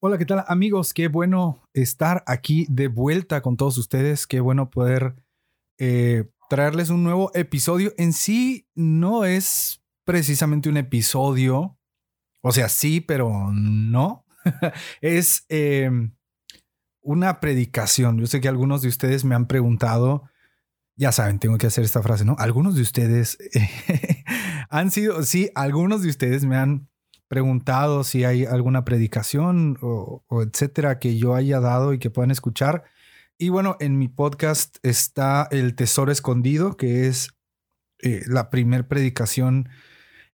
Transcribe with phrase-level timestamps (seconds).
[0.00, 0.94] Hola, ¿qué tal amigos?
[0.94, 4.28] Qué bueno estar aquí de vuelta con todos ustedes.
[4.28, 5.16] Qué bueno poder
[5.76, 7.92] eh, traerles un nuevo episodio.
[7.98, 11.80] En sí no es precisamente un episodio,
[12.42, 14.24] o sea, sí, pero no.
[15.00, 16.14] es em,
[17.02, 18.18] una predicación.
[18.18, 20.30] Yo sé que algunos de ustedes me han preguntado,
[20.94, 22.36] ya saben, tengo que hacer esta frase, ¿no?
[22.38, 23.36] Algunos de ustedes
[24.70, 26.88] han sido, sí, algunos de ustedes me han
[27.28, 32.84] preguntado si hay alguna predicación o, etcétera que yo haya dado y que puedan escuchar.
[33.38, 37.28] Y bueno, en mi podcast está El Tesoro Escondido, que es
[38.02, 39.68] eh, la primer predicación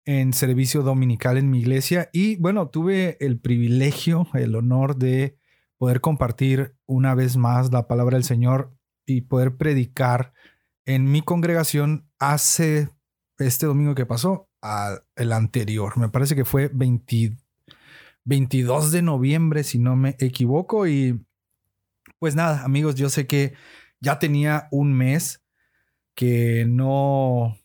[0.07, 2.09] en servicio dominical en mi iglesia.
[2.13, 5.37] Y bueno, tuve el privilegio, el honor de
[5.79, 8.75] poder compartir una vez más la palabra del Señor
[9.07, 10.33] y poder predicar
[10.87, 12.89] en mi congregación hace
[13.39, 14.49] este domingo que pasó,
[15.17, 15.99] el anterior.
[15.99, 16.71] Me parece que fue
[18.25, 20.87] 22 de noviembre, si no me equivoco.
[20.87, 21.25] Y
[22.19, 23.55] pues nada, amigos, yo sé que
[24.01, 25.43] ya tenía un mes
[26.15, 27.59] que no,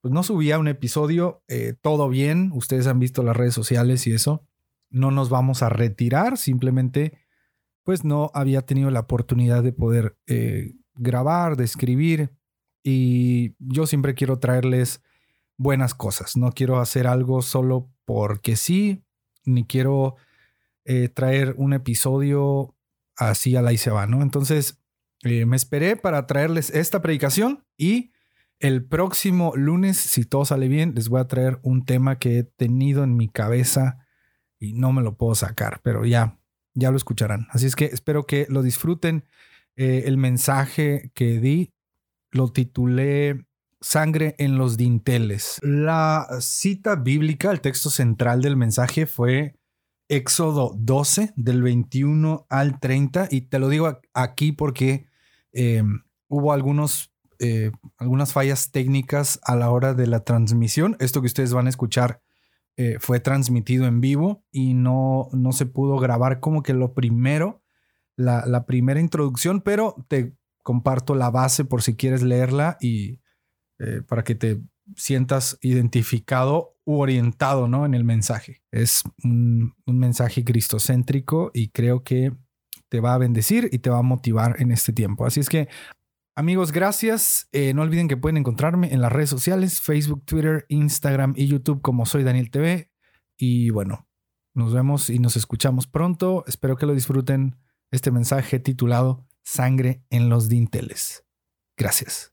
[0.00, 1.42] pues no subía un episodio.
[1.48, 4.46] Eh, todo bien, ustedes han visto las redes sociales y eso.
[4.90, 7.18] No nos vamos a retirar, simplemente
[7.84, 12.30] pues no había tenido la oportunidad de poder eh, grabar, de escribir.
[12.82, 15.02] Y yo siempre quiero traerles
[15.56, 16.36] buenas cosas.
[16.36, 19.04] No quiero hacer algo solo porque sí,
[19.44, 20.16] ni quiero
[20.84, 22.74] eh, traer un episodio
[23.16, 24.22] así a la y se va, ¿no?
[24.22, 24.80] Entonces,
[25.22, 28.12] eh, me esperé para traerles esta predicación y
[28.60, 32.44] el próximo lunes, si todo sale bien, les voy a traer un tema que he
[32.44, 33.98] tenido en mi cabeza
[34.58, 36.38] y no me lo puedo sacar, pero ya,
[36.74, 37.46] ya lo escucharán.
[37.50, 39.24] Así es que espero que lo disfruten.
[39.76, 41.72] Eh, el mensaje que di
[42.30, 43.44] lo titulé
[43.84, 45.60] sangre en los dinteles.
[45.62, 49.56] La cita bíblica, el texto central del mensaje fue
[50.08, 55.06] Éxodo 12, del 21 al 30, y te lo digo aquí porque
[55.52, 60.96] em, hubo algunos, eh, algunas fallas técnicas a la hora de la transmisión.
[60.98, 62.22] Esto que ustedes van a escuchar
[62.76, 67.62] eh, fue transmitido en vivo y no, no se pudo grabar como que lo primero,
[68.16, 73.20] la, la primera introducción, pero te comparto la base por si quieres leerla y
[73.78, 74.60] eh, para que te
[74.96, 77.86] sientas identificado u orientado ¿no?
[77.86, 78.62] en el mensaje.
[78.70, 82.32] Es un, mensaje cristocéntrico y creo que
[82.88, 85.26] te va a bendecir y te va a motivar en este tiempo.
[85.26, 85.68] Así es que,
[86.36, 87.48] amigos, gracias.
[87.52, 91.80] Eh, no olviden que pueden encontrarme en las redes sociales, Facebook, Twitter, Instagram y YouTube
[91.80, 92.90] como soy Daniel TV.
[93.36, 94.06] Y bueno,
[94.54, 96.44] nos vemos y nos escuchamos pronto.
[96.46, 97.56] Espero que lo disfruten
[97.90, 101.24] este mensaje titulado Sangre en los dinteles.
[101.76, 102.32] Gracias.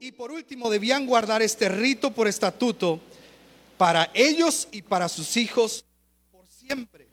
[0.00, 3.00] Y por último, debían guardar este rito por estatuto
[3.78, 5.84] para ellos y para sus hijos
[6.30, 7.06] por siempre.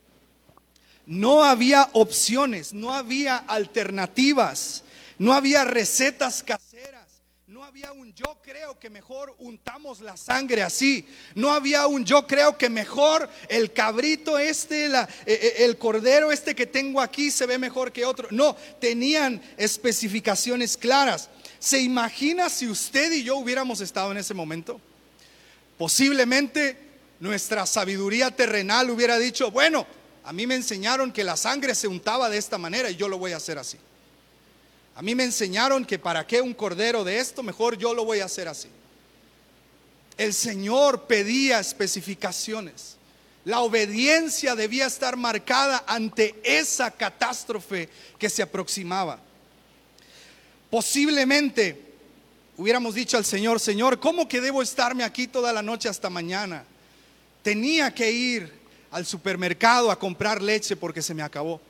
[1.05, 4.83] No había opciones, no había alternativas,
[5.17, 11.05] no había recetas caseras, no había un yo creo que mejor untamos la sangre así,
[11.35, 16.55] no había un yo creo que mejor el cabrito este, eh, eh, el cordero este
[16.55, 18.27] que tengo aquí se ve mejor que otro.
[18.31, 21.29] No, tenían especificaciones claras.
[21.63, 24.81] ¿Se imagina si usted y yo hubiéramos estado en ese momento?
[25.77, 26.77] Posiblemente
[27.21, 29.87] nuestra sabiduría terrenal hubiera dicho, bueno,
[30.25, 33.17] a mí me enseñaron que la sangre se untaba de esta manera y yo lo
[33.17, 33.77] voy a hacer así.
[34.93, 38.19] A mí me enseñaron que para qué un cordero de esto, mejor yo lo voy
[38.19, 38.67] a hacer así.
[40.17, 42.97] El Señor pedía especificaciones.
[43.45, 47.87] La obediencia debía estar marcada ante esa catástrofe
[48.19, 49.22] que se aproximaba.
[50.73, 51.79] Posiblemente
[52.57, 56.63] hubiéramos dicho al Señor, Señor, ¿cómo que debo estarme aquí toda la noche hasta mañana?
[57.43, 58.51] Tenía que ir
[58.89, 61.61] al supermercado a comprar leche porque se me acabó.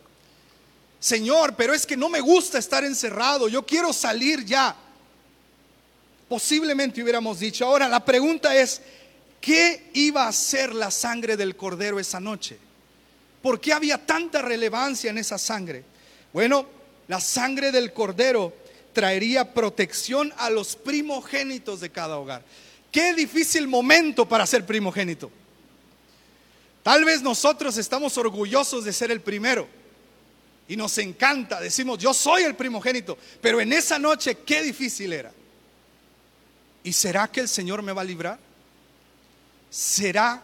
[1.01, 4.73] Señor, pero es que no me gusta estar encerrado, yo quiero salir ya.
[6.29, 8.81] Posiblemente hubiéramos dicho, ahora la pregunta es,
[9.41, 12.57] ¿qué iba a hacer la sangre del cordero esa noche?
[13.41, 15.83] ¿Por qué había tanta relevancia en esa sangre?
[16.31, 16.65] Bueno,
[17.09, 18.62] la sangre del cordero
[18.93, 22.43] traería protección a los primogénitos de cada hogar.
[22.91, 25.31] Qué difícil momento para ser primogénito.
[26.83, 29.67] Tal vez nosotros estamos orgullosos de ser el primero
[30.67, 35.31] y nos encanta, decimos, yo soy el primogénito, pero en esa noche qué difícil era.
[36.83, 38.39] ¿Y será que el Señor me va a librar?
[39.69, 40.43] ¿Será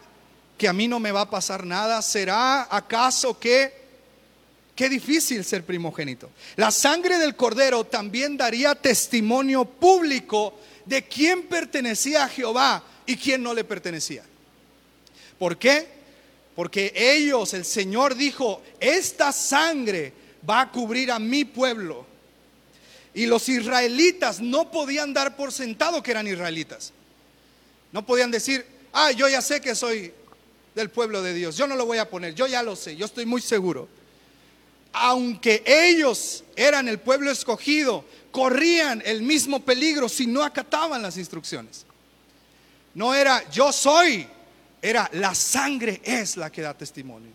[0.57, 2.01] que a mí no me va a pasar nada?
[2.01, 3.88] ¿Será acaso que
[4.79, 6.29] qué difícil ser primogénito?
[6.55, 13.43] La sangre del cordero también daría testimonio público de quién pertenecía a Jehová y quién
[13.43, 14.23] no le pertenecía.
[15.37, 15.85] ¿Por qué?
[16.55, 20.13] Porque ellos, el Señor dijo, esta sangre
[20.49, 22.05] va a cubrir a mi pueblo.
[23.13, 26.93] Y los israelitas no podían dar por sentado que eran israelitas.
[27.91, 30.13] No podían decir, ah, yo ya sé que soy
[30.73, 31.57] del pueblo de Dios.
[31.57, 33.98] Yo no lo voy a poner, yo ya lo sé, yo estoy muy seguro.
[34.91, 41.85] Aunque ellos eran el pueblo escogido, corrían el mismo peligro si no acataban las instrucciones.
[42.93, 44.27] No era yo soy
[44.81, 47.31] era la sangre es la que da testimonio.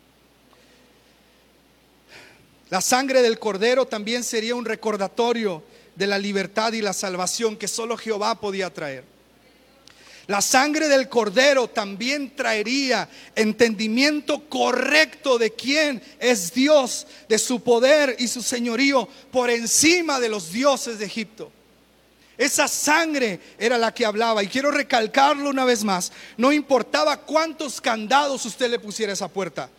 [2.70, 5.62] La sangre del cordero también sería un recordatorio
[5.94, 9.04] de la libertad y la salvación que solo Jehová podía traer.
[10.26, 18.16] La sangre del cordero también traería entendimiento correcto de quién es Dios, de su poder
[18.18, 21.52] y su señorío por encima de los dioses de Egipto.
[22.36, 24.42] Esa sangre era la que hablaba.
[24.42, 26.10] Y quiero recalcarlo una vez más.
[26.36, 29.70] No importaba cuántos candados usted le pusiera a esa puerta.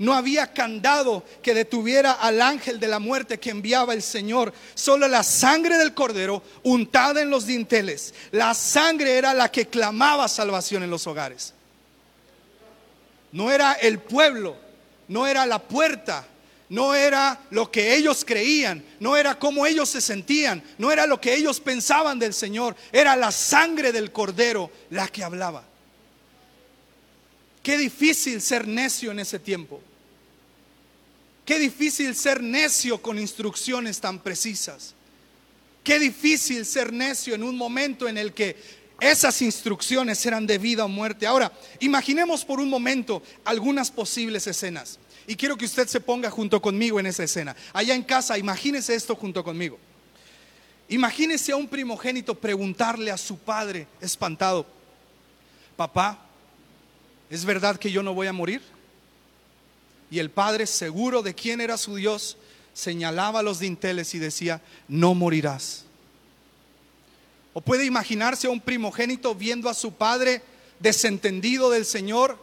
[0.00, 4.54] No había candado que detuviera al ángel de la muerte que enviaba el Señor.
[4.74, 8.14] Solo la sangre del cordero untada en los dinteles.
[8.30, 11.52] La sangre era la que clamaba salvación en los hogares.
[13.30, 14.56] No era el pueblo,
[15.06, 16.26] no era la puerta,
[16.70, 21.20] no era lo que ellos creían, no era cómo ellos se sentían, no era lo
[21.20, 25.62] que ellos pensaban del Señor, era la sangre del cordero la que hablaba.
[27.62, 29.82] Qué difícil ser necio en ese tiempo.
[31.50, 34.94] Qué difícil ser necio con instrucciones tan precisas.
[35.82, 38.54] Qué difícil ser necio en un momento en el que
[39.00, 41.26] esas instrucciones eran de vida o muerte.
[41.26, 41.50] Ahora,
[41.80, 45.00] imaginemos por un momento algunas posibles escenas.
[45.26, 47.56] Y quiero que usted se ponga junto conmigo en esa escena.
[47.72, 49.76] Allá en casa, imagínese esto junto conmigo.
[50.88, 54.64] Imagínese a un primogénito preguntarle a su padre espantado,
[55.76, 56.16] papá,
[57.28, 58.62] ¿es verdad que yo no voy a morir?
[60.10, 62.36] Y el padre, seguro de quién era su Dios,
[62.74, 65.84] señalaba los dinteles y decía, no morirás.
[67.52, 70.42] O puede imaginarse a un primogénito viendo a su padre
[70.78, 72.38] desentendido del Señor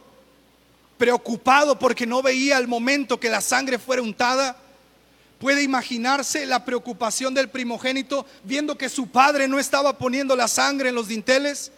[0.98, 4.56] preocupado porque no veía el momento que la sangre fuera untada.
[5.38, 10.88] Puede imaginarse la preocupación del primogénito viendo que su padre no estaba poniendo la sangre
[10.88, 11.70] en los dinteles,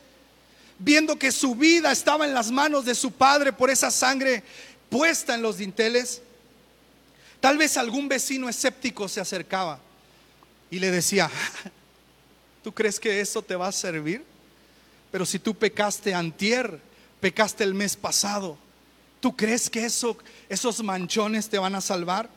[0.78, 4.42] viendo que su vida estaba en las manos de su padre por esa sangre
[4.90, 6.20] puesta en los dinteles.
[7.40, 9.80] Tal vez algún vecino escéptico se acercaba
[10.70, 11.30] y le decía,
[12.62, 14.22] ¿tú crees que eso te va a servir?
[15.10, 16.78] Pero si tú pecaste antier,
[17.20, 18.58] pecaste el mes pasado,
[19.20, 20.16] ¿Tú crees que eso,
[20.48, 22.28] esos manchones te van a salvar?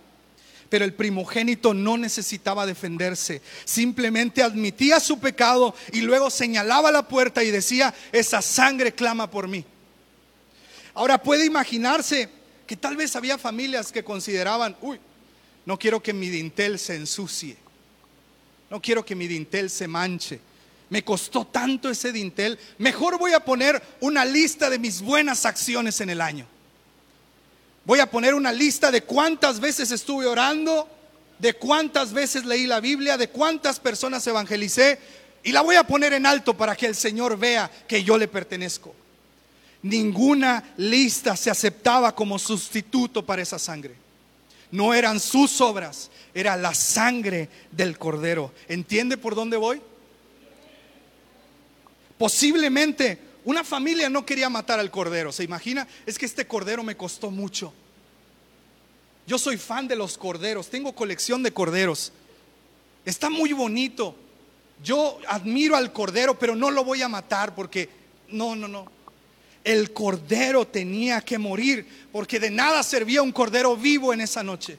[0.69, 7.43] Pero el primogénito no necesitaba defenderse, simplemente admitía su pecado y luego señalaba la puerta
[7.43, 9.65] y decía, esa sangre clama por mí.
[10.93, 12.29] Ahora puede imaginarse
[12.67, 14.99] que tal vez había familias que consideraban, uy,
[15.65, 17.57] no quiero que mi dintel se ensucie,
[18.69, 20.39] no quiero que mi dintel se manche.
[20.89, 26.01] Me costó tanto ese dintel, mejor voy a poner una lista de mis buenas acciones
[26.01, 26.45] en el año.
[27.85, 30.87] Voy a poner una lista de cuántas veces estuve orando,
[31.39, 34.99] de cuántas veces leí la Biblia, de cuántas personas evangelicé
[35.43, 38.27] y la voy a poner en alto para que el Señor vea que yo le
[38.27, 38.95] pertenezco.
[39.83, 43.95] Ninguna lista se aceptaba como sustituto para esa sangre.
[44.71, 48.51] No eran sus obras, era la sangre del cordero.
[48.67, 49.81] ¿Entiende por dónde voy?
[52.17, 55.87] Posiblemente una familia no quería matar al cordero, ¿se imagina?
[56.05, 57.73] Es que este cordero me costó mucho.
[59.27, 62.13] Yo soy fan de los corderos, tengo colección de corderos.
[63.05, 64.15] Está muy bonito.
[64.81, 67.89] Yo admiro al cordero, pero no lo voy a matar porque
[68.29, 68.89] no, no, no.
[69.63, 74.77] El cordero tenía que morir porque de nada servía un cordero vivo en esa noche.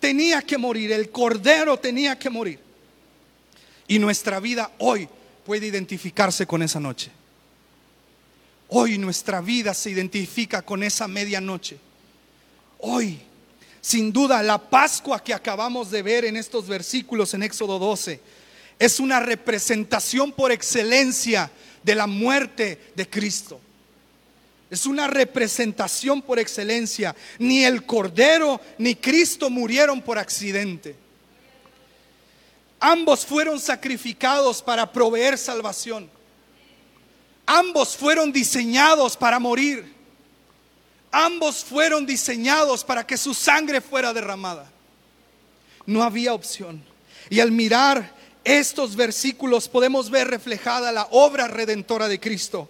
[0.00, 2.58] Tenía que morir, el cordero tenía que morir.
[3.86, 5.08] Y nuestra vida hoy
[5.44, 7.10] puede identificarse con esa noche.
[8.68, 11.78] Hoy nuestra vida se identifica con esa medianoche.
[12.78, 13.20] Hoy,
[13.80, 18.20] sin duda, la Pascua que acabamos de ver en estos versículos en Éxodo 12
[18.78, 21.50] es una representación por excelencia
[21.82, 23.60] de la muerte de Cristo.
[24.74, 27.14] Es una representación por excelencia.
[27.38, 30.96] Ni el Cordero ni Cristo murieron por accidente.
[32.80, 36.10] Ambos fueron sacrificados para proveer salvación.
[37.46, 39.94] Ambos fueron diseñados para morir.
[41.12, 44.68] Ambos fueron diseñados para que su sangre fuera derramada.
[45.86, 46.84] No había opción.
[47.30, 48.12] Y al mirar
[48.42, 52.68] estos versículos podemos ver reflejada la obra redentora de Cristo.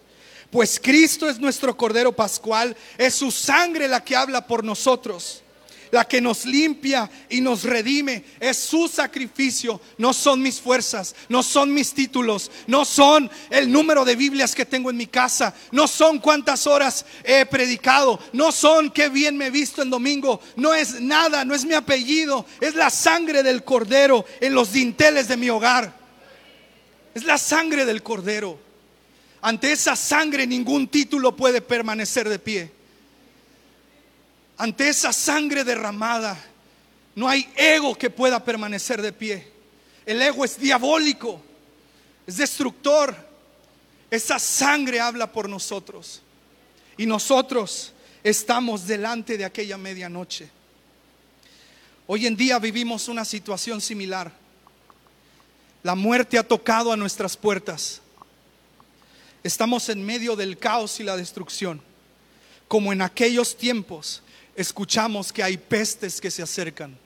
[0.55, 5.41] Pues Cristo es nuestro Cordero Pascual, es su sangre la que habla por nosotros
[5.91, 8.25] la que nos limpia y nos redime.
[8.41, 14.05] Es su sacrificio, no son mis fuerzas, no son mis títulos, no son el número
[14.05, 18.91] de Biblias que tengo en mi casa, no son cuántas horas he predicado, no son
[18.91, 22.77] qué bien me he visto en domingo, no es nada, no es mi apellido, es
[22.77, 25.93] la sangre del cordero en los dinteles de mi hogar.
[27.13, 28.74] Es la sangre del cordero.
[29.47, 32.73] Ante esa sangre ningún título puede permanecer de pie.
[34.57, 36.43] Ante esa sangre derramada,
[37.15, 39.47] no hay ego que pueda permanecer de pie.
[40.07, 41.43] El ego es diabólico,
[42.27, 43.15] es destructor.
[44.11, 46.23] Esa sangre habla por nosotros.
[46.97, 50.49] Y nosotros estamos delante de aquella medianoche.
[52.07, 54.33] Hoy en día vivimos una situación similar.
[55.83, 58.01] La muerte ha tocado a nuestras puertas.
[59.45, 61.83] Estamos en medio del caos y la destrucción,
[62.67, 64.23] como en aquellos tiempos
[64.57, 66.97] escuchamos que hay pestes que se acercan,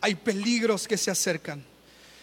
[0.00, 1.64] hay peligros que se acercan.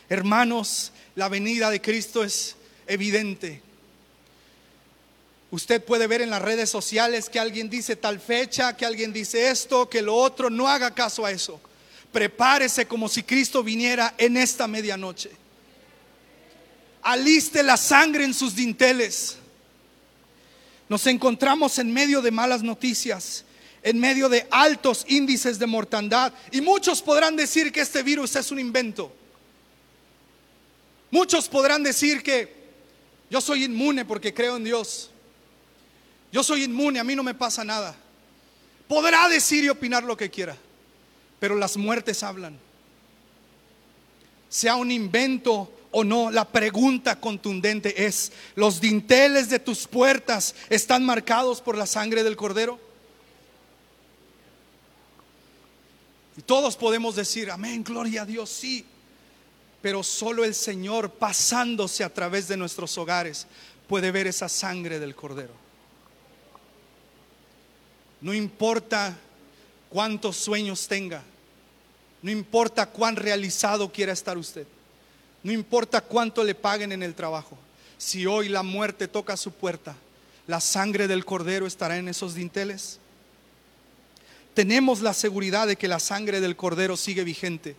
[0.07, 2.55] Hermanos, la venida de Cristo es
[2.87, 3.61] evidente.
[5.51, 9.49] Usted puede ver en las redes sociales que alguien dice tal fecha, que alguien dice
[9.49, 10.49] esto, que lo otro.
[10.49, 11.59] No haga caso a eso.
[12.13, 15.31] Prepárese como si Cristo viniera en esta medianoche.
[17.07, 19.37] Aliste la sangre en sus dinteles.
[20.89, 23.45] Nos encontramos en medio de malas noticias
[23.87, 26.33] en medio de altos índices de mortandad.
[26.51, 29.13] Y muchos podrán decir que este virus es un invento.
[31.09, 32.53] Muchos podrán decir que
[33.29, 35.09] yo soy inmune porque creo en Dios.
[36.33, 37.95] Yo soy inmune, a mí no me pasa nada.
[38.89, 40.57] Podrá decir y opinar lo que quiera,
[41.39, 42.59] pero las muertes hablan.
[44.49, 51.03] Sea un invento o no, la pregunta contundente es, ¿los dinteles de tus puertas están
[51.03, 52.79] marcados por la sangre del cordero?
[56.37, 58.85] Y todos podemos decir, amén, gloria a Dios, sí.
[59.81, 63.47] Pero solo el Señor pasándose a través de nuestros hogares
[63.87, 65.53] puede ver esa sangre del Cordero.
[68.21, 69.17] No importa
[69.89, 71.23] cuántos sueños tenga,
[72.21, 74.67] no importa cuán realizado quiera estar usted,
[75.47, 77.57] no importa cuánto le paguen en el trabajo,
[77.97, 79.95] si hoy la muerte toca su puerta,
[80.45, 82.99] la sangre del Cordero estará en esos dinteles
[84.57, 87.75] tenemos la seguridad de que la sangre del cordero sigue vigente.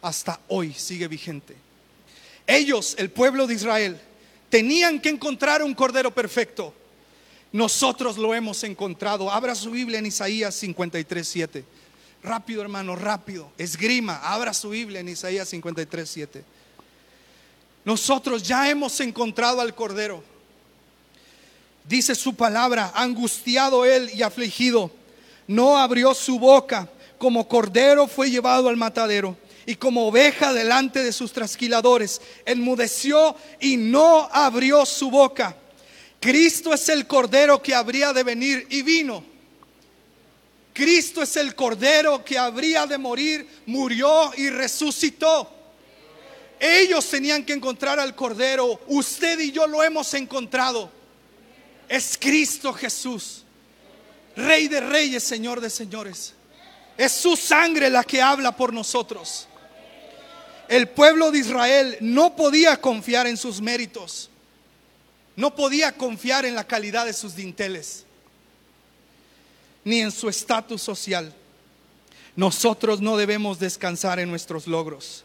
[0.00, 1.54] Hasta hoy sigue vigente.
[2.46, 4.00] Ellos, el pueblo de Israel,
[4.48, 6.72] tenían que encontrar un cordero perfecto.
[7.52, 9.30] Nosotros lo hemos encontrado.
[9.30, 11.64] Abra su Biblia en Isaías 53, 7.
[12.22, 13.50] Rápido, hermano, rápido.
[13.56, 16.44] Esgrima, abra su Biblia en Isaías 53, 7.
[17.84, 20.22] Nosotros ya hemos encontrado al cordero.
[21.88, 24.92] Dice su palabra, angustiado él y afligido
[25.50, 29.36] no abrió su boca, como cordero fue llevado al matadero,
[29.66, 35.56] y como oveja delante de sus trasquiladores, enmudeció y no abrió su boca.
[36.20, 39.24] Cristo es el cordero que habría de venir y vino.
[40.80, 45.52] Cristo es el cordero que habría de morir, murió y resucitó.
[46.58, 50.90] Ellos tenían que encontrar al cordero, usted y yo lo hemos encontrado.
[51.86, 53.44] Es Cristo Jesús.
[54.34, 56.32] Rey de reyes, Señor de señores.
[56.96, 59.48] Es su sangre la que habla por nosotros.
[60.66, 64.30] El pueblo de Israel no podía confiar en sus méritos.
[65.36, 68.06] No podía confiar en la calidad de sus dinteles.
[69.84, 71.34] Ni en su estatus social.
[72.36, 75.24] Nosotros no debemos descansar en nuestros logros,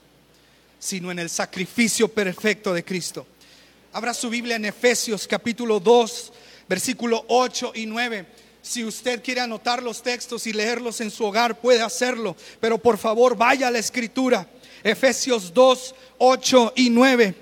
[0.80, 3.26] sino en el sacrificio perfecto de Cristo.
[3.94, 6.34] Abra su Biblia en Efesios capítulo 2,
[6.68, 8.26] versículo 8 y 9.
[8.62, 12.36] Si usted quiere anotar los textos y leerlos en su hogar, puede hacerlo.
[12.60, 14.50] Pero por favor, vaya a la escritura.
[14.84, 17.36] Efesios 2, 8 y 9.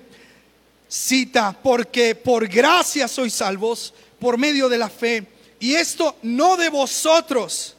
[0.90, 5.26] Cita, porque por gracia sois salvos por medio de la fe.
[5.64, 7.78] Y esto no de vosotros,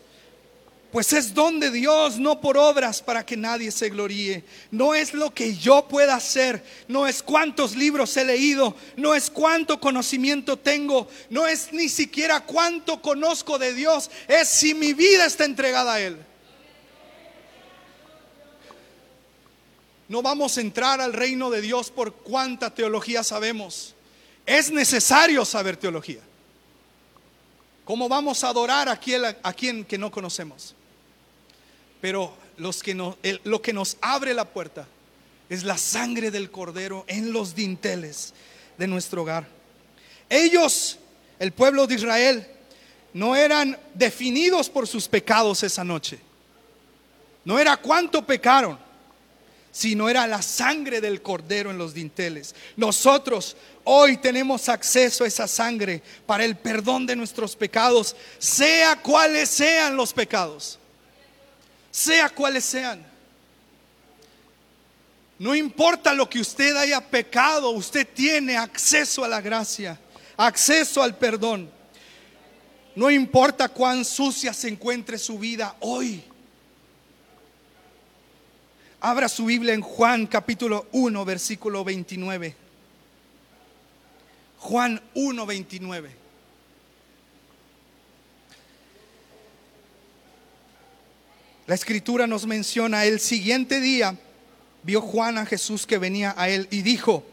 [0.90, 4.42] pues es don de Dios, no por obras para que nadie se gloríe.
[4.70, 9.28] No es lo que yo pueda hacer, no es cuántos libros he leído, no es
[9.28, 15.26] cuánto conocimiento tengo, no es ni siquiera cuánto conozco de Dios, es si mi vida
[15.26, 16.16] está entregada a Él.
[20.08, 23.94] No vamos a entrar al reino de Dios por cuánta teología sabemos.
[24.46, 26.22] Es necesario saber teología.
[27.84, 30.74] ¿Cómo vamos a adorar a quien, a quien que no conocemos?
[32.00, 34.86] Pero los que lo que nos abre la puerta
[35.48, 38.32] es la sangre del cordero en los dinteles
[38.78, 39.46] de nuestro hogar.
[40.28, 40.98] Ellos,
[41.38, 42.46] el pueblo de Israel,
[43.12, 46.18] no eran definidos por sus pecados esa noche.
[47.44, 48.78] No era cuánto pecaron,
[49.74, 52.54] sino era la sangre del cordero en los dinteles.
[52.76, 59.50] Nosotros hoy tenemos acceso a esa sangre para el perdón de nuestros pecados, sea cuales
[59.50, 60.78] sean los pecados
[61.94, 63.06] sea cuales sean.
[65.38, 69.96] No importa lo que usted haya pecado, usted tiene acceso a la gracia,
[70.36, 71.70] acceso al perdón.
[72.96, 76.24] No importa cuán sucia se encuentre su vida hoy.
[79.06, 82.56] Abra su Biblia en Juan capítulo 1, versículo 29.
[84.60, 86.10] Juan 1, 29.
[91.66, 94.16] La escritura nos menciona el siguiente día
[94.82, 97.26] vio Juan a Jesús que venía a él y dijo,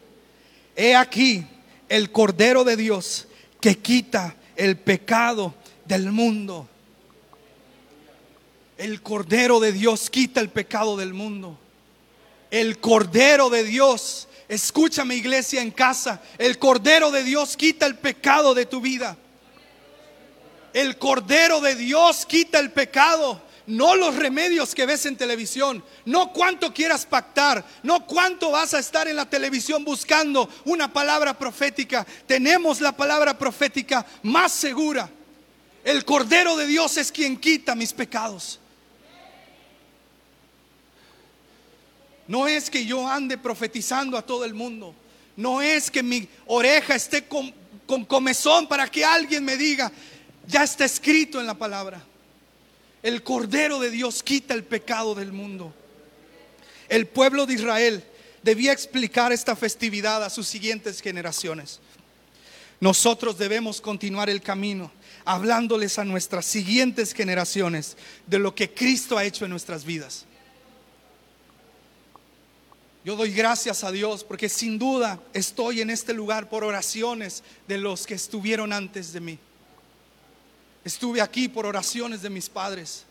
[0.75, 1.45] he aquí
[1.87, 3.29] el Cordero de Dios
[3.61, 6.67] que quita el pecado del mundo.
[8.81, 11.55] El Cordero de Dios quita el pecado del mundo.
[12.49, 18.55] El Cordero de Dios, escúchame iglesia en casa, el Cordero de Dios quita el pecado
[18.55, 19.15] de tu vida.
[20.73, 26.33] El Cordero de Dios quita el pecado no los remedios que ves en televisión, no
[26.33, 32.03] cuánto quieras pactar, no cuánto vas a estar en la televisión buscando una palabra profética.
[32.25, 35.07] Tenemos la palabra profética más segura.
[35.83, 38.59] El Cordero de Dios es quien quita mis pecados.
[42.31, 44.95] No es que yo ande profetizando a todo el mundo.
[45.35, 47.53] No es que mi oreja esté con,
[47.85, 49.91] con comezón para que alguien me diga,
[50.47, 52.01] ya está escrito en la palabra.
[53.03, 55.73] El Cordero de Dios quita el pecado del mundo.
[56.87, 58.01] El pueblo de Israel
[58.43, 61.81] debía explicar esta festividad a sus siguientes generaciones.
[62.79, 64.89] Nosotros debemos continuar el camino
[65.25, 70.27] hablándoles a nuestras siguientes generaciones de lo que Cristo ha hecho en nuestras vidas.
[73.03, 77.79] Yo doy gracias a Dios porque sin duda estoy en este lugar por oraciones de
[77.79, 79.39] los que estuvieron antes de mí.
[80.85, 83.05] Estuve aquí por oraciones de mis padres,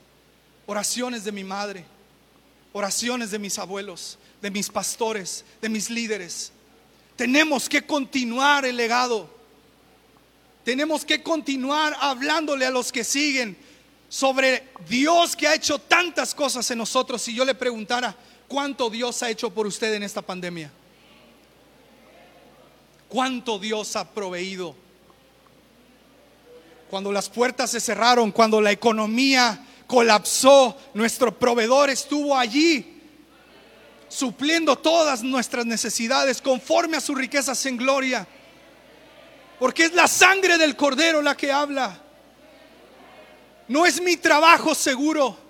[0.67, 1.85] oraciones de mi madre,
[2.73, 6.53] oraciones de mis abuelos, de mis pastores, de mis líderes.
[7.17, 9.29] Tenemos que continuar el legado.
[10.65, 13.57] Tenemos que continuar hablándole a los que siguen
[14.09, 17.23] sobre Dios que ha hecho tantas cosas en nosotros.
[17.23, 18.17] Si yo le preguntara,
[18.51, 20.73] ¿cuánto Dios ha hecho por usted en esta pandemia?
[23.09, 24.75] ¿Cuánto Dios ha proveído?
[26.91, 33.01] Cuando las puertas se cerraron, cuando la economía colapsó, nuestro proveedor estuvo allí
[34.09, 38.27] supliendo todas nuestras necesidades conforme a sus riquezas en gloria.
[39.61, 42.03] Porque es la sangre del cordero la que habla.
[43.69, 45.50] No es mi trabajo seguro.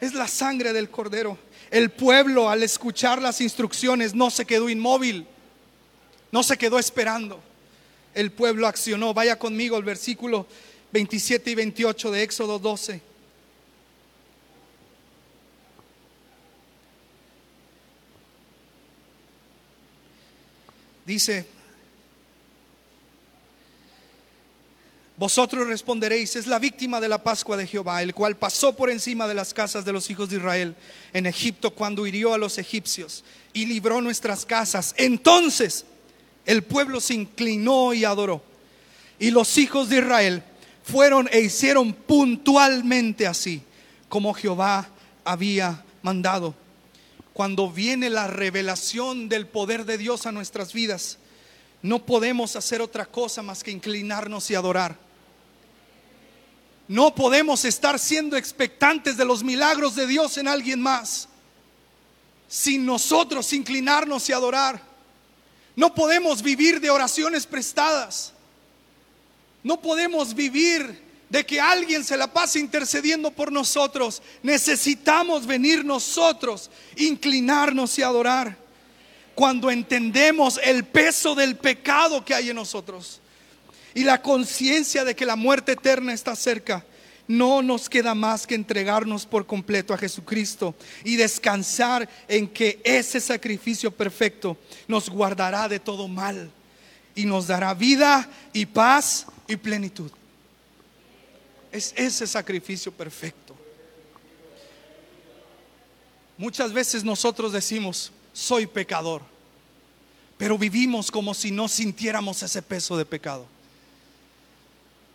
[0.00, 1.38] Es la sangre del cordero.
[1.70, 5.26] El pueblo al escuchar las instrucciones no se quedó inmóvil.
[6.32, 7.40] No se quedó esperando
[8.14, 9.14] el pueblo accionó.
[9.14, 10.46] Vaya conmigo al versículo
[10.92, 13.02] 27 y 28 de Éxodo 12.
[21.06, 21.46] Dice,
[25.20, 29.28] vosotros responderéis, es la víctima de la Pascua de Jehová, el cual pasó por encima
[29.28, 30.74] de las casas de los hijos de Israel
[31.12, 34.94] en Egipto cuando hirió a los egipcios y libró nuestras casas.
[34.96, 35.84] Entonces
[36.46, 38.42] el pueblo se inclinó y adoró.
[39.18, 40.42] Y los hijos de Israel
[40.84, 43.60] fueron e hicieron puntualmente así,
[44.08, 44.88] como Jehová
[45.22, 46.54] había mandado.
[47.34, 51.18] Cuando viene la revelación del poder de Dios a nuestras vidas,
[51.82, 55.09] no podemos hacer otra cosa más que inclinarnos y adorar.
[56.90, 61.28] No podemos estar siendo expectantes de los milagros de Dios en alguien más,
[62.48, 64.82] sin nosotros inclinarnos y adorar.
[65.76, 68.32] No podemos vivir de oraciones prestadas.
[69.62, 74.20] No podemos vivir de que alguien se la pase intercediendo por nosotros.
[74.42, 78.56] Necesitamos venir nosotros, inclinarnos y adorar.
[79.36, 83.20] Cuando entendemos el peso del pecado que hay en nosotros
[83.94, 86.84] y la conciencia de que la muerte eterna está cerca,
[87.30, 90.74] no nos queda más que entregarnos por completo a Jesucristo
[91.04, 94.56] y descansar en que ese sacrificio perfecto
[94.88, 96.50] nos guardará de todo mal
[97.14, 100.10] y nos dará vida y paz y plenitud.
[101.70, 103.56] Es ese sacrificio perfecto.
[106.36, 109.22] Muchas veces nosotros decimos, soy pecador,
[110.36, 113.46] pero vivimos como si no sintiéramos ese peso de pecado.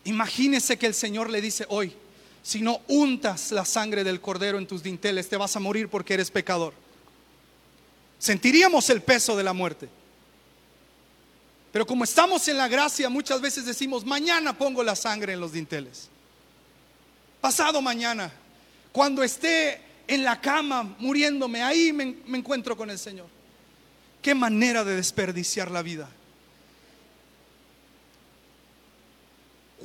[0.05, 1.93] Imagínese que el Señor le dice hoy,
[2.43, 6.13] si no untas la sangre del cordero en tus dinteles, te vas a morir porque
[6.13, 6.73] eres pecador.
[8.19, 9.89] Sentiríamos el peso de la muerte.
[11.71, 15.51] Pero como estamos en la gracia, muchas veces decimos, mañana pongo la sangre en los
[15.51, 16.07] dinteles.
[17.41, 18.31] Pasado mañana,
[18.91, 23.27] cuando esté en la cama muriéndome, ahí me, me encuentro con el Señor.
[24.21, 26.09] Qué manera de desperdiciar la vida.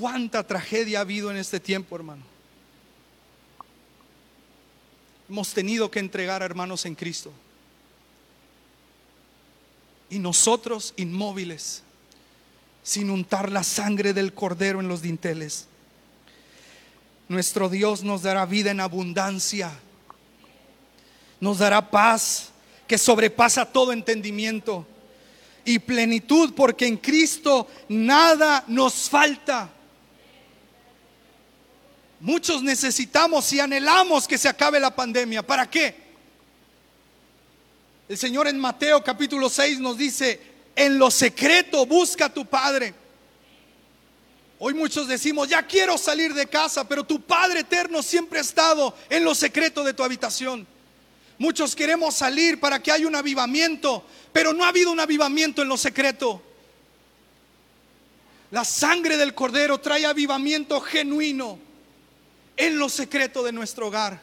[0.01, 2.23] Cuánta tragedia ha habido en este tiempo, hermano.
[5.29, 7.31] Hemos tenido que entregar a hermanos en Cristo
[10.09, 11.83] y nosotros inmóviles,
[12.83, 15.67] sin untar la sangre del cordero en los dinteles.
[17.29, 19.71] Nuestro Dios nos dará vida en abundancia,
[21.41, 22.53] nos dará paz
[22.89, 24.87] que sobrepasa todo entendimiento
[25.67, 29.75] y plenitud, porque en Cristo nada nos falta.
[32.21, 35.43] Muchos necesitamos y anhelamos que se acabe la pandemia.
[35.43, 35.97] ¿Para qué?
[38.07, 40.39] El Señor en Mateo capítulo 6 nos dice,
[40.77, 42.93] en lo secreto busca a tu Padre.
[44.59, 48.95] Hoy muchos decimos, ya quiero salir de casa, pero tu Padre eterno siempre ha estado
[49.09, 50.67] en lo secreto de tu habitación.
[51.39, 55.69] Muchos queremos salir para que haya un avivamiento, pero no ha habido un avivamiento en
[55.69, 56.43] lo secreto.
[58.51, 61.70] La sangre del cordero trae avivamiento genuino
[62.61, 64.21] en lo secreto de nuestro hogar.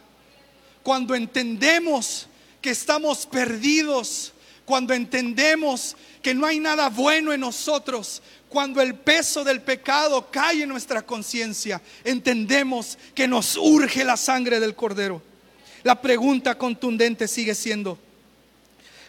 [0.84, 2.28] Cuando entendemos
[2.62, 4.32] que estamos perdidos,
[4.63, 10.63] cuando entendemos que no hay nada bueno en nosotros, cuando el peso del pecado cae
[10.63, 15.21] en nuestra conciencia, entendemos que nos urge la sangre del cordero.
[15.84, 17.97] La pregunta contundente sigue siendo,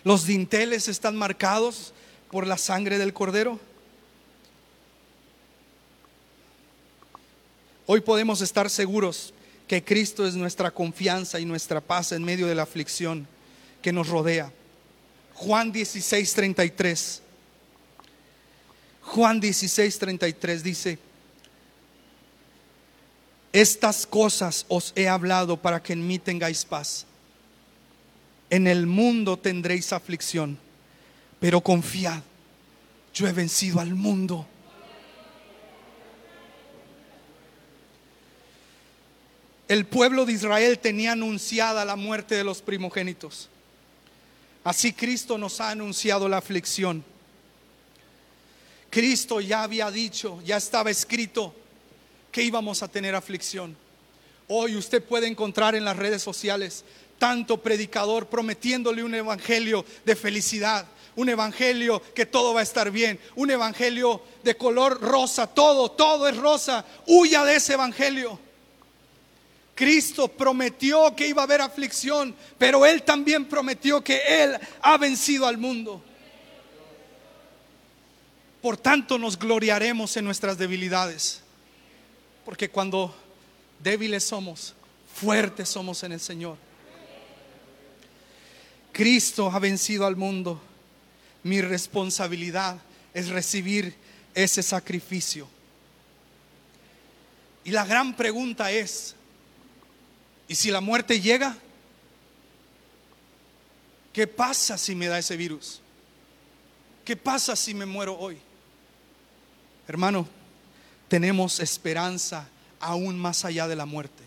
[0.04, 1.92] ¿los dinteles están marcados
[2.30, 3.60] por la sangre del cordero?
[7.90, 9.32] Hoy podemos estar seguros
[9.66, 13.26] que Cristo es nuestra confianza y nuestra paz en medio de la aflicción
[13.80, 14.52] que nos rodea.
[15.32, 17.22] Juan 16, 33.
[19.00, 20.98] Juan 16, 33 dice,
[23.54, 27.06] estas cosas os he hablado para que en mí tengáis paz.
[28.50, 30.58] En el mundo tendréis aflicción,
[31.40, 32.20] pero confiad,
[33.14, 34.46] yo he vencido al mundo.
[39.68, 43.50] El pueblo de Israel tenía anunciada la muerte de los primogénitos.
[44.64, 47.04] Así Cristo nos ha anunciado la aflicción.
[48.90, 51.54] Cristo ya había dicho, ya estaba escrito
[52.32, 53.76] que íbamos a tener aflicción.
[54.48, 56.84] Hoy usted puede encontrar en las redes sociales
[57.18, 63.20] tanto predicador prometiéndole un evangelio de felicidad, un evangelio que todo va a estar bien,
[63.36, 66.86] un evangelio de color rosa, todo, todo es rosa.
[67.06, 68.47] Huya de ese evangelio.
[69.78, 75.46] Cristo prometió que iba a haber aflicción, pero Él también prometió que Él ha vencido
[75.46, 76.02] al mundo.
[78.60, 81.42] Por tanto nos gloriaremos en nuestras debilidades,
[82.44, 83.14] porque cuando
[83.78, 84.74] débiles somos,
[85.14, 86.56] fuertes somos en el Señor.
[88.90, 90.60] Cristo ha vencido al mundo.
[91.44, 92.78] Mi responsabilidad
[93.14, 93.94] es recibir
[94.34, 95.48] ese sacrificio.
[97.62, 99.14] Y la gran pregunta es,
[100.48, 101.56] ¿Y si la muerte llega?
[104.12, 105.80] ¿Qué pasa si me da ese virus?
[107.04, 108.38] ¿Qué pasa si me muero hoy?
[109.86, 110.26] Hermano,
[111.08, 112.48] tenemos esperanza
[112.80, 114.22] aún más allá de la muerte.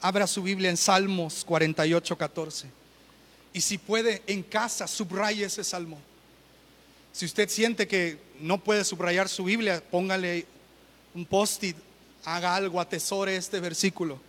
[0.00, 2.70] Abra su Biblia en Salmos 48, 14.
[3.52, 5.98] Y si puede, en casa, subraye ese salmo.
[7.12, 10.46] Si usted siente que no puede subrayar su Biblia, póngale
[11.14, 11.76] un post-it,
[12.24, 14.20] haga algo, atesore este versículo.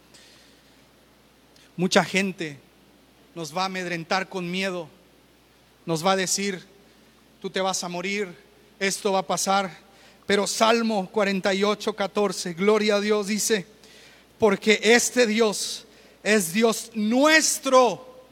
[1.80, 2.60] Mucha gente
[3.34, 4.90] nos va a amedrentar con miedo,
[5.86, 6.62] nos va a decir,
[7.42, 8.36] tú te vas a morir,
[8.82, 9.72] esto va a pasar,
[10.26, 13.66] Pero Salmo 48, 14, gloria a Dios dice,
[14.38, 15.86] porque este Dios
[16.22, 18.26] es Dios nuestro,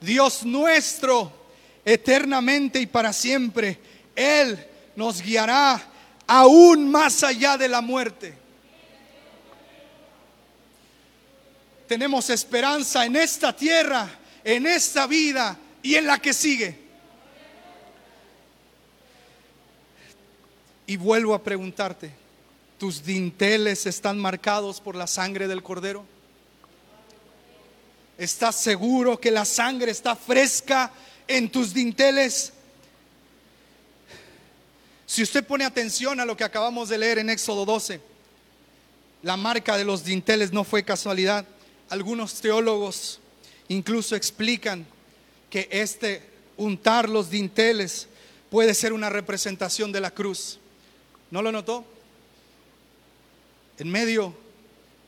[0.00, 1.32] Dios nuestro,
[1.84, 3.78] eternamente y para siempre.
[4.16, 4.58] Él
[4.96, 5.80] nos guiará
[6.26, 8.41] aún más allá de la muerte.
[11.86, 14.08] Tenemos esperanza en esta tierra,
[14.44, 16.78] en esta vida y en la que sigue.
[20.86, 22.10] Y vuelvo a preguntarte,
[22.78, 26.04] ¿tus dinteles están marcados por la sangre del cordero?
[28.18, 30.92] ¿Estás seguro que la sangre está fresca
[31.26, 32.52] en tus dinteles?
[35.06, 38.00] Si usted pone atención a lo que acabamos de leer en Éxodo 12,
[39.22, 41.46] la marca de los dinteles no fue casualidad.
[41.92, 43.20] Algunos teólogos
[43.68, 44.86] incluso explican
[45.50, 46.22] que este
[46.56, 48.08] untar los dinteles
[48.50, 50.58] puede ser una representación de la cruz.
[51.30, 51.84] ¿No lo notó?
[53.76, 54.34] En medio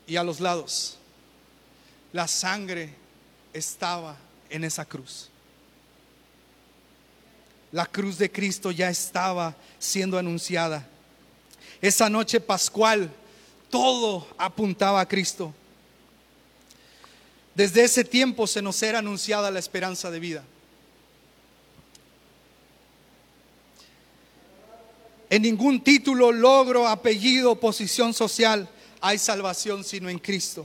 [0.07, 0.99] y a los lados,
[2.13, 2.91] la sangre
[3.55, 4.19] estaba
[4.51, 5.31] en esa cruz.
[7.73, 10.87] La cruz de Cristo ya estaba siendo anunciada.
[11.81, 13.11] Esa noche pascual,
[13.71, 15.55] todo apuntaba a Cristo.
[17.55, 20.45] Desde ese tiempo se nos era anunciada la esperanza de vida.
[25.31, 28.69] En ningún título, logro, apellido, posición social
[29.01, 30.65] hay salvación sino en Cristo.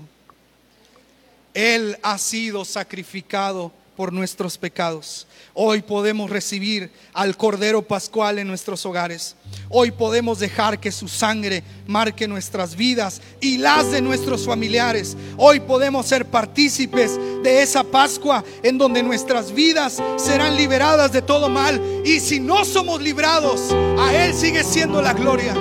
[1.54, 5.28] Él ha sido sacrificado por nuestros pecados.
[5.54, 9.36] Hoy podemos recibir al Cordero Pascual en nuestros hogares.
[9.68, 15.18] Hoy podemos dejar que su sangre marque nuestras vidas y las de nuestros familiares.
[15.36, 21.50] Hoy podemos ser partícipes de esa Pascua en donde nuestras vidas serán liberadas de todo
[21.50, 21.82] mal.
[22.06, 23.60] Y si no somos librados,
[24.00, 25.52] a Él sigue siendo la gloria.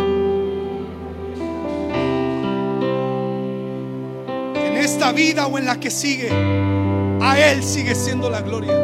[4.55, 6.78] En esta vida o en la que sigue
[7.21, 8.75] a Él sigue siendo la gloria.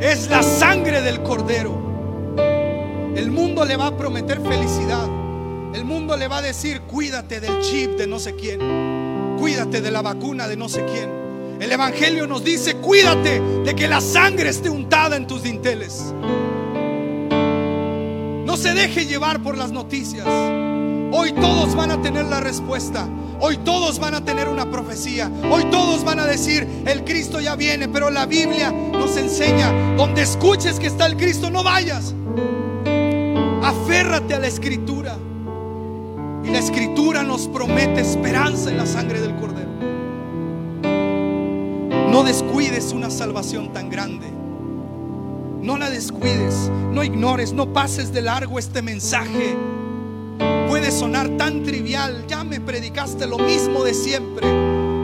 [0.00, 1.78] Es la sangre del cordero.
[3.14, 5.06] El mundo le va a prometer felicidad.
[5.74, 9.36] El mundo le va a decir, cuídate del chip de no sé quién.
[9.38, 11.10] Cuídate de la vacuna de no sé quién.
[11.60, 16.14] El Evangelio nos dice, cuídate de que la sangre esté untada en tus dinteles.
[18.46, 20.26] No se deje llevar por las noticias.
[21.12, 23.08] Hoy todos van a tener la respuesta.
[23.40, 25.30] Hoy todos van a tener una profecía.
[25.50, 27.88] Hoy todos van a decir, el Cristo ya viene.
[27.88, 32.14] Pero la Biblia nos enseña, donde escuches que está el Cristo, no vayas.
[33.62, 35.16] Aférrate a la escritura.
[36.44, 39.70] Y la escritura nos promete esperanza en la sangre del Cordero.
[42.10, 44.26] No descuides una salvación tan grande.
[45.60, 49.56] No la descuides, no ignores, no pases de largo este mensaje
[50.80, 54.46] puede sonar tan trivial, ya me predicaste lo mismo de siempre.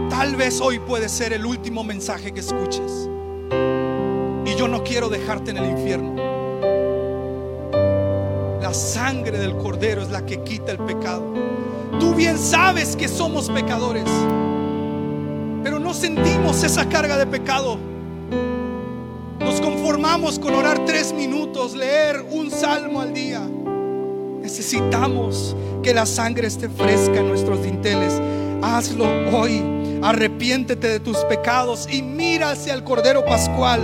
[0.09, 3.11] Tal vez hoy puede ser el último mensaje que escuches.
[4.47, 6.15] Y yo no quiero dejarte en el infierno.
[8.63, 11.35] La sangre del cordero es la que quita el pecado.
[12.01, 14.09] Tú bien sabes que somos pecadores,
[15.63, 17.77] pero no sentimos esa carga de pecado.
[19.41, 23.47] Nos conformamos con orar tres minutos, leer un salmo al día.
[24.47, 28.13] Necesitamos que la sangre esté fresca en nuestros dinteles.
[28.63, 29.61] Hazlo hoy.
[30.05, 33.81] Arrepiéntete de tus pecados y mira hacia el Cordero Pascual.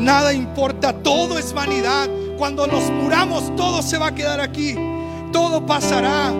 [0.00, 2.08] Nada importa, todo es vanidad.
[2.36, 4.74] Cuando nos muramos, todo se va a quedar aquí.
[5.32, 6.32] Todo pasará.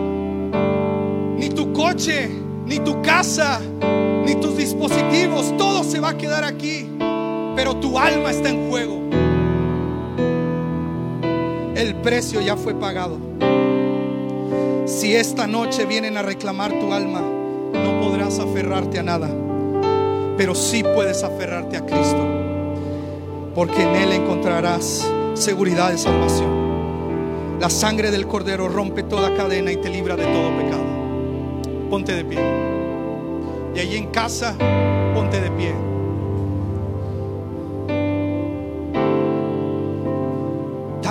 [1.37, 2.29] Ni tu coche,
[2.65, 3.61] ni tu casa,
[4.25, 6.85] ni tus dispositivos, todo se va a quedar aquí.
[7.55, 9.00] Pero tu alma está en juego
[11.81, 13.17] el precio ya fue pagado.
[14.85, 19.29] Si esta noche vienen a reclamar tu alma, no podrás aferrarte a nada,
[20.37, 22.23] pero sí puedes aferrarte a Cristo,
[23.55, 27.59] porque en Él encontrarás seguridad de salvación.
[27.59, 30.83] La sangre del Cordero rompe toda cadena y te libra de todo pecado.
[31.89, 32.39] Ponte de pie.
[33.75, 34.55] Y allí en casa,
[35.15, 35.73] ponte de pie.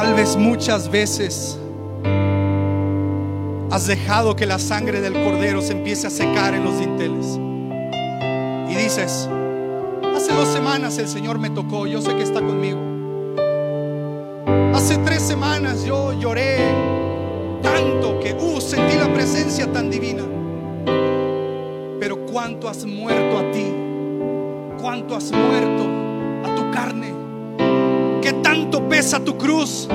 [0.03, 1.59] Tal vez muchas veces
[3.71, 7.39] has dejado que la sangre del cordero se empiece a secar en los dinteles.
[8.71, 9.29] Y dices,
[10.17, 12.81] hace dos semanas el Señor me tocó, yo sé que está conmigo.
[14.75, 16.57] Hace tres semanas yo lloré
[17.63, 20.23] tanto que, uh, sentí la presencia tan divina.
[22.01, 23.67] Pero cuánto has muerto a ti,
[24.81, 25.85] cuánto has muerto
[26.43, 27.20] a tu carne
[28.31, 29.89] ¿Qué tanto pesa tu cruz?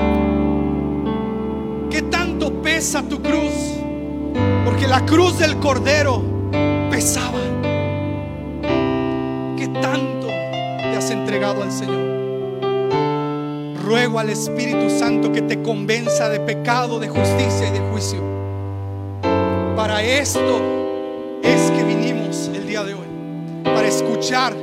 [1.90, 3.02] ¿Qué tanto pesa?
[3.02, 3.80] tu cruz,
[4.66, 6.22] porque la cruz del Cordero
[6.90, 7.38] pesaba.
[9.56, 12.04] ¿Qué tanto te has entregado al Señor?
[13.82, 18.20] Ruego al Espíritu Santo que te convenza de pecado, de justicia y de juicio.
[19.74, 20.60] Para esto
[21.42, 23.06] es que vinimos el día de hoy,
[23.64, 24.54] para escuchar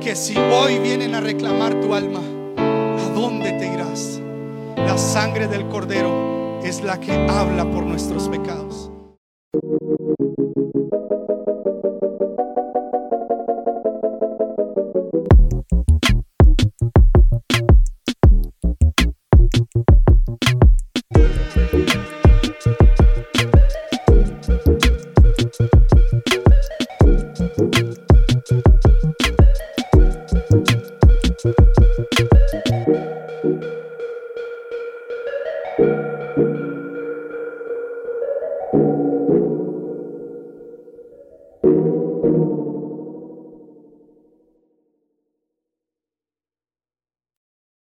[0.00, 2.35] que si hoy vienen a reclamar tu alma, ¿a
[3.16, 4.20] dónde te irás?
[4.76, 8.90] La sangre del Cordero es la que habla por nuestros pecados.